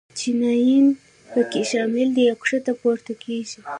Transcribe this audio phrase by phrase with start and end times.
[0.19, 0.85] چینایي ین
[1.31, 3.59] په کې شامل دي او ښکته پورته کېږي.